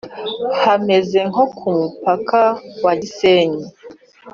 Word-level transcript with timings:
Hameze 0.61 1.19
nko 1.29 1.43
ku 1.57 1.67
mupaka 1.77 2.41
wa 2.83 2.93
Gisenyi 3.01 3.63